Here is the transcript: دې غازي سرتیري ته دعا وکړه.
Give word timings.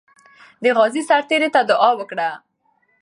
دې 0.63 0.71
غازي 0.77 1.01
سرتیري 1.09 1.49
ته 1.55 1.61
دعا 1.69 1.89
وکړه. 1.99 2.29